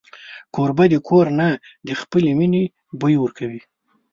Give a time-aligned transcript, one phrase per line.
[0.55, 1.47] کوربه د کور نه
[1.87, 2.63] د خپلې مینې
[2.99, 3.61] بوی ورکوي.